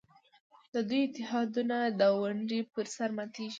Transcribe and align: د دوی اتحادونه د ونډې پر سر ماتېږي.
د 0.73 0.75
دوی 0.89 1.01
اتحادونه 1.07 1.77
د 1.99 2.01
ونډې 2.21 2.59
پر 2.73 2.85
سر 2.95 3.09
ماتېږي. 3.17 3.49